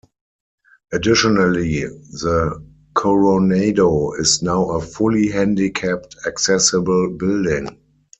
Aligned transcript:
Additionally, 0.91 1.83
the 1.83 2.67
Coronado 2.95 4.13
is 4.13 4.41
now 4.41 4.71
a 4.71 4.81
fully 4.81 5.27
handicapped 5.27 6.15
accessible 6.25 7.11
building. 7.11 7.79